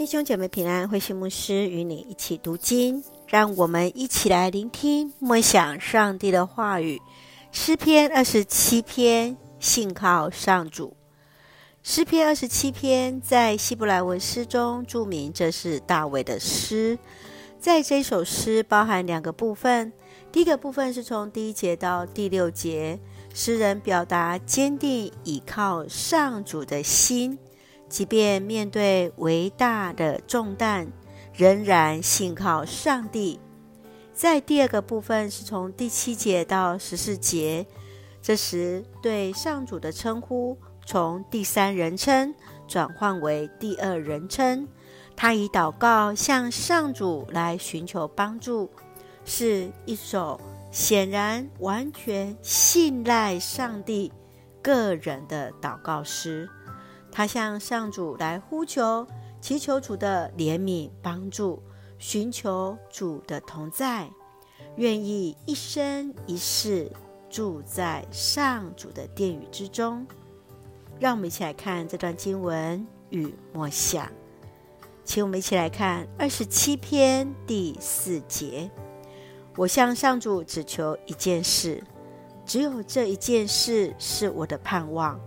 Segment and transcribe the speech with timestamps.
[0.00, 6.98] 弟兄姐妹平安，慧馨牧师与你一起读经，让我们一起来聆听默想上帝的话语。
[7.52, 10.96] 诗篇二十七篇，信靠上主。
[11.82, 16.98] 诗篇二十七篇在希伯来文诗中注明，这是大卫的诗。
[17.58, 19.92] 在这首诗包含两个部分，
[20.32, 22.98] 第一个部分是从第一节到第六节，
[23.34, 27.38] 诗人表达坚定倚靠上主的心。
[27.90, 30.86] 即便面对伟大的重担，
[31.34, 33.38] 仍然信靠上帝。
[34.14, 37.66] 在第二个部分是从第七节到十四节，
[38.22, 42.32] 这时对上主的称呼从第三人称
[42.68, 44.68] 转换为第二人称。
[45.16, 48.70] 他以祷告向上主来寻求帮助，
[49.24, 54.12] 是一首显然完全信赖上帝
[54.62, 56.48] 个人的祷告诗。
[57.12, 59.06] 他向上主来呼求，
[59.40, 61.62] 祈求主的怜悯帮助，
[61.98, 64.08] 寻求主的同在，
[64.76, 66.90] 愿意一生一世
[67.28, 70.06] 住在上主的殿宇之中。
[70.98, 74.06] 让我们一起来看这段经文与默想，
[75.04, 78.70] 请我们一起来看二十七篇第四节。
[79.56, 81.82] 我向上主只求一件事，
[82.46, 85.18] 只有这一件事是我的盼望。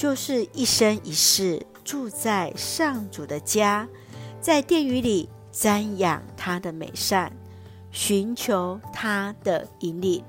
[0.00, 3.86] 就是一生一世住在上主的家，
[4.40, 7.30] 在殿宇里瞻仰他的美善，
[7.90, 10.24] 寻求他的引领。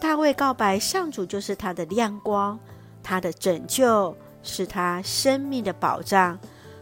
[0.00, 2.58] 大卫告白上主就是他的亮光，
[3.02, 6.38] 他的拯救是他生命的保障，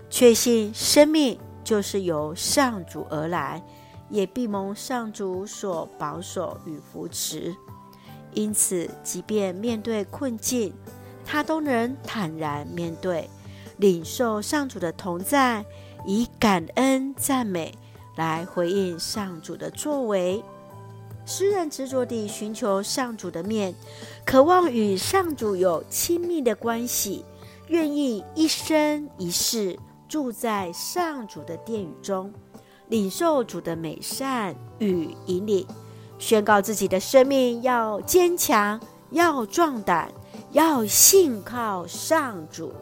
[0.08, 3.60] 确信生命就是由上主而来，
[4.08, 7.52] 也必蒙上主所保守与扶持。
[8.32, 10.72] 因此，即便面对困境，
[11.30, 13.30] 他都能坦然面对，
[13.76, 15.64] 领受上主的同在，
[16.04, 17.72] 以感恩赞美
[18.16, 20.42] 来回应上主的作为。
[21.24, 23.72] 诗人执着地寻求上主的面，
[24.26, 27.24] 渴望与上主有亲密的关系，
[27.68, 32.32] 愿意一生一世住在上主的殿宇中，
[32.88, 35.64] 领受主的美善与引领，
[36.18, 38.80] 宣告自己的生命要坚强，
[39.10, 40.10] 要壮胆。
[40.52, 42.72] 要信靠上主，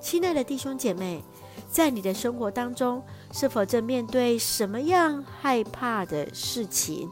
[0.00, 1.20] 亲爱的弟兄姐妹，
[1.68, 3.02] 在你的生活当中，
[3.32, 7.10] 是否正面对什么样害怕的事情？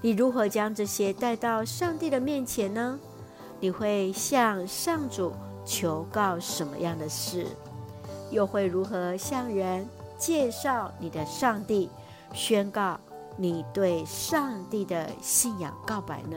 [0.00, 2.98] 你如何将这些带到上帝的面前呢？
[3.60, 5.32] 你会向上主
[5.64, 7.46] 求告什么样的事？
[8.32, 11.88] 又会如何向人介绍你的上帝，
[12.32, 12.98] 宣告
[13.36, 16.36] 你对上帝的信仰告白呢？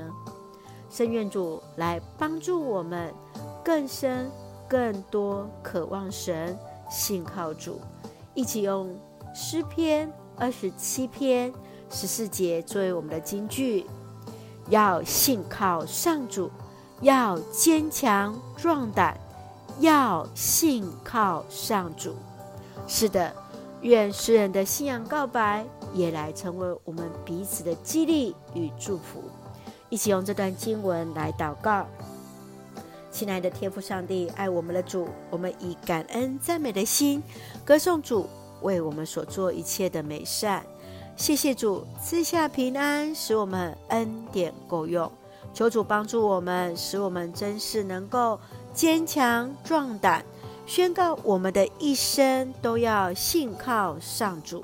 [0.90, 3.14] 圣愿主来帮助我们
[3.64, 4.32] 更深、
[4.68, 6.58] 更多渴望神、
[6.90, 7.80] 信靠主，
[8.34, 8.98] 一起用
[9.34, 11.54] 诗篇二十七篇
[11.90, 13.86] 十四节作为我们的金句：
[14.70, 16.50] 要信靠上主，
[17.02, 19.20] 要坚强壮胆，
[19.80, 22.16] 要信靠上主。
[22.88, 23.34] 是的，
[23.82, 29.22] 愿诗人的信仰告白也来成为我们彼此的激励与祝福。
[29.90, 31.86] 一起用这段经文来祷告，
[33.10, 37.24] 亲爱的天父上帝，爱我们的主，我们以感恩赞美的心
[37.64, 38.28] 歌颂主
[38.62, 40.66] 为我们所做一切的美善。
[41.16, 45.12] 谢谢主赐下平安，使我们恩典够用。
[45.54, 48.40] 求主帮助我们，使我们真是能够
[48.74, 50.24] 坚强壮胆，
[50.68, 54.64] 宣告我们的一生都要信靠上主。